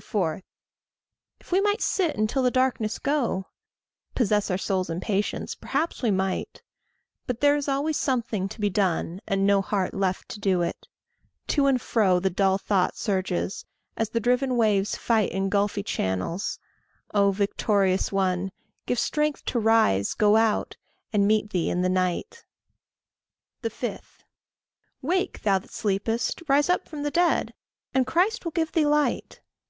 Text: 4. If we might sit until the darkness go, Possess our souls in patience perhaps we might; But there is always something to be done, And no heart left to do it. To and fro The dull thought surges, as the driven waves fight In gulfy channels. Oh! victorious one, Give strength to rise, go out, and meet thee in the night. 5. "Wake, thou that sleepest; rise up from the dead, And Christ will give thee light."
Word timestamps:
4. 0.00 0.42
If 1.40 1.52
we 1.52 1.60
might 1.60 1.82
sit 1.82 2.16
until 2.16 2.42
the 2.42 2.50
darkness 2.50 2.98
go, 2.98 3.48
Possess 4.14 4.50
our 4.50 4.56
souls 4.56 4.88
in 4.88 4.98
patience 4.98 5.54
perhaps 5.54 6.00
we 6.02 6.10
might; 6.10 6.62
But 7.26 7.40
there 7.42 7.54
is 7.54 7.68
always 7.68 7.98
something 7.98 8.48
to 8.48 8.62
be 8.62 8.70
done, 8.70 9.20
And 9.26 9.46
no 9.46 9.60
heart 9.60 9.92
left 9.92 10.30
to 10.30 10.40
do 10.40 10.62
it. 10.62 10.88
To 11.48 11.66
and 11.66 11.78
fro 11.78 12.18
The 12.18 12.30
dull 12.30 12.56
thought 12.56 12.96
surges, 12.96 13.66
as 13.94 14.08
the 14.08 14.20
driven 14.20 14.56
waves 14.56 14.96
fight 14.96 15.30
In 15.32 15.50
gulfy 15.50 15.82
channels. 15.84 16.58
Oh! 17.12 17.30
victorious 17.30 18.10
one, 18.10 18.52
Give 18.86 18.98
strength 18.98 19.44
to 19.44 19.58
rise, 19.58 20.14
go 20.14 20.36
out, 20.36 20.78
and 21.12 21.26
meet 21.26 21.50
thee 21.50 21.68
in 21.68 21.82
the 21.82 21.90
night. 21.90 22.42
5. 23.62 24.00
"Wake, 25.02 25.42
thou 25.42 25.58
that 25.58 25.70
sleepest; 25.74 26.42
rise 26.48 26.70
up 26.70 26.88
from 26.88 27.02
the 27.02 27.10
dead, 27.10 27.52
And 27.92 28.06
Christ 28.06 28.46
will 28.46 28.52
give 28.52 28.72
thee 28.72 28.86
light." 28.86 29.42